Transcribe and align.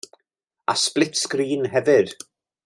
A 0.71 0.73
sblit-sgrin 0.83 1.63
hefyd. 1.73 2.09